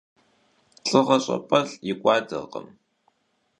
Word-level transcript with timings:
Lh'ığe 0.89 1.17
ş'ap'e 1.25 1.59
lh'ı 1.67 1.77
yik'uaderkhım. 1.87 2.67